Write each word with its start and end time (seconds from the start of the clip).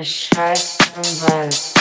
Es 0.00 0.28
schallt 0.32 0.78
im 0.94 1.20
Wald. 1.22 1.77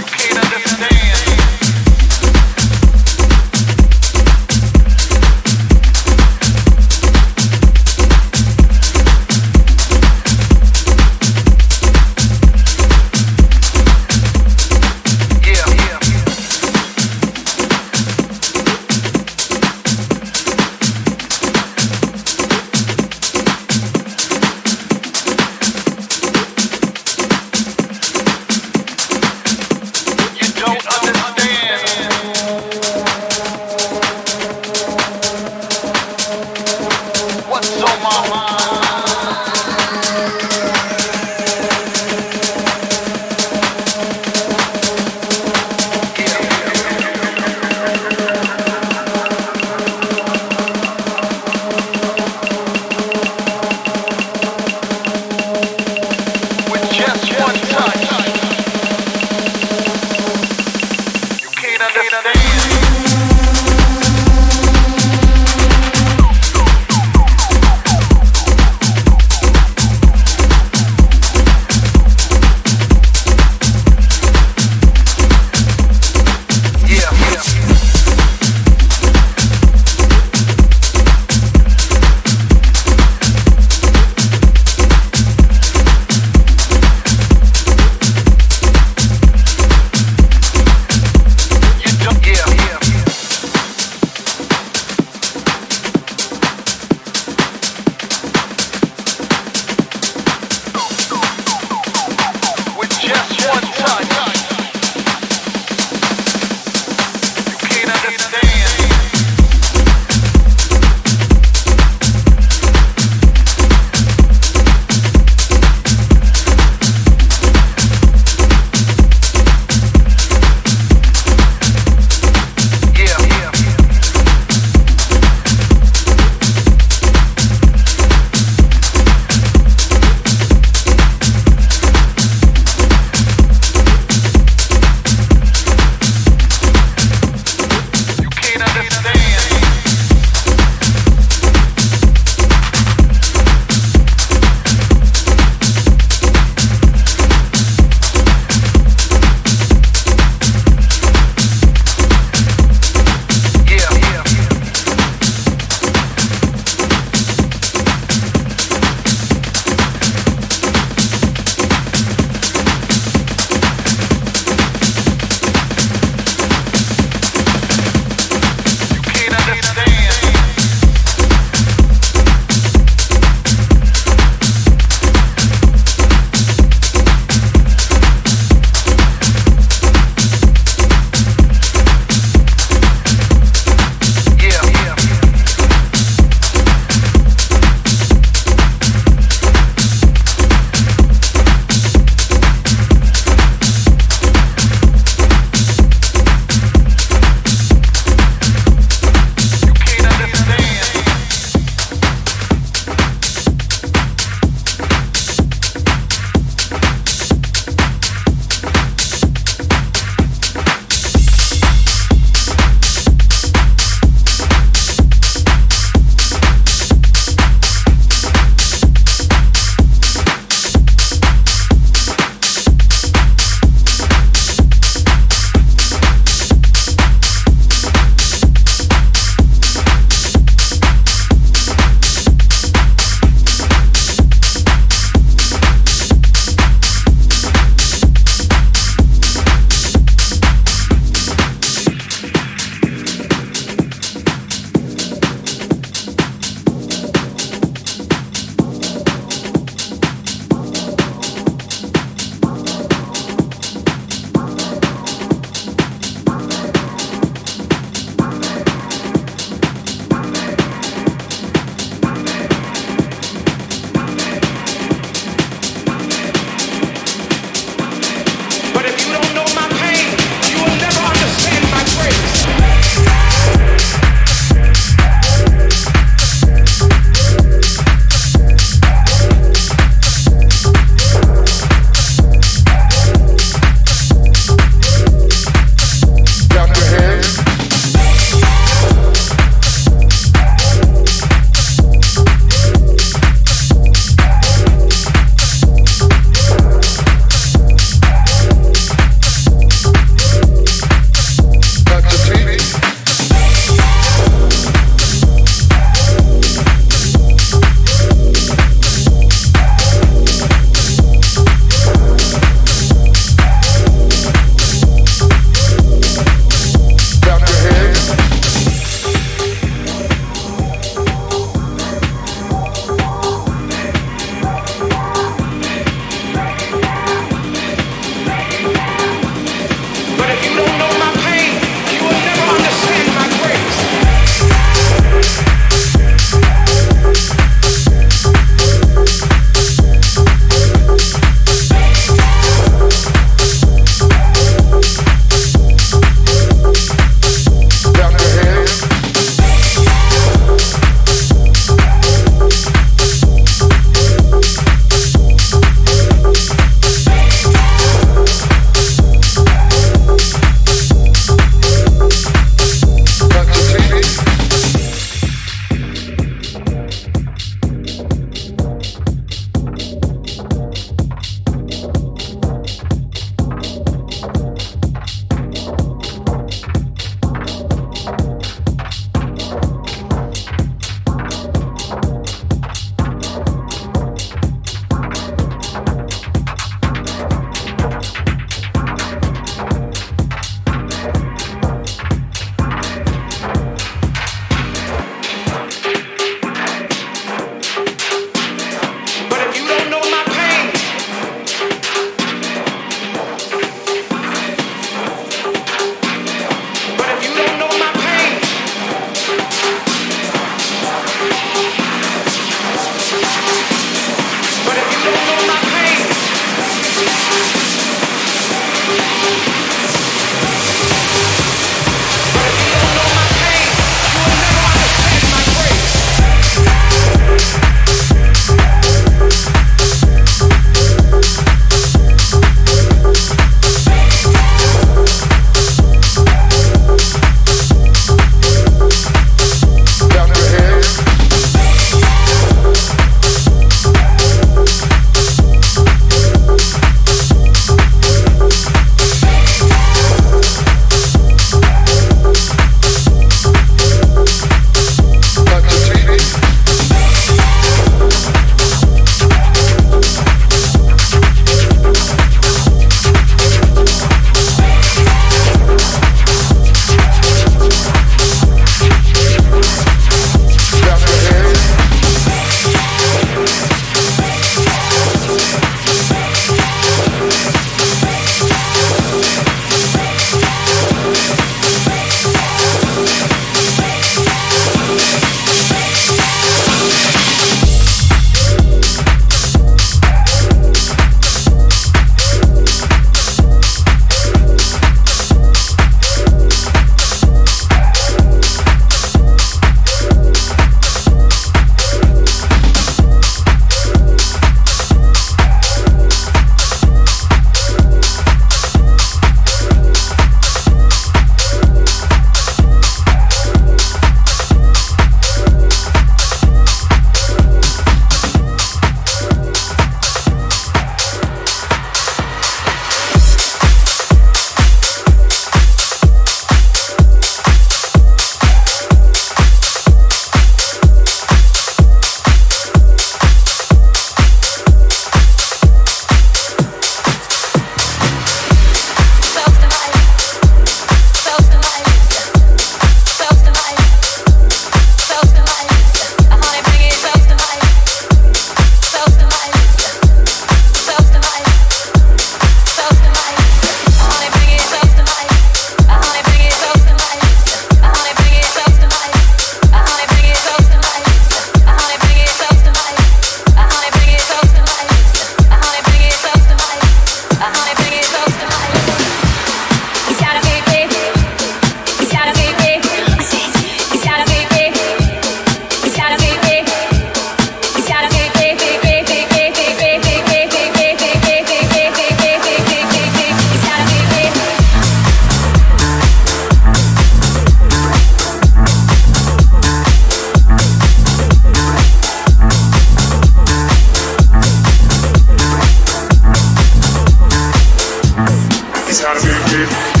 It's 598.91 599.01
not 599.01 599.15
a 599.15 599.21
big. 599.21 600.00